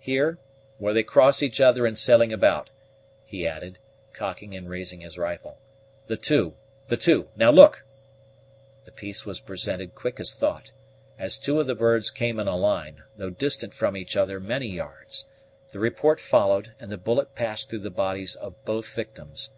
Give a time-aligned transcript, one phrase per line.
[0.00, 0.38] "Here,
[0.76, 2.68] where they cross each other in sailing about,"
[3.24, 3.78] he added,
[4.12, 5.56] cocking and raising his rifle;
[6.08, 6.56] "the two
[6.90, 7.28] the two.
[7.36, 7.86] Now look!"
[8.84, 10.72] The piece was presented quick as thought,
[11.18, 14.66] as two of the birds came in a line, though distant from each other many
[14.68, 15.24] yards;
[15.70, 19.48] the report followed, and the bullet passed through the bodies of both victims.